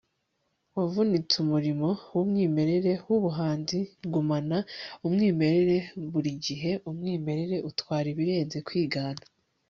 wavutse 0.77 1.33
umurimo 1.45 1.89
wumwimerere 2.13 2.93
wubuhanzi 3.07 3.79
gumana 4.13 4.57
umwimerere 5.05 5.77
burigihe 6.11 6.71
umwimerere 6.89 7.55
utwara 7.69 8.07
ibirenze 8.13 8.57
kwigana 8.67 9.23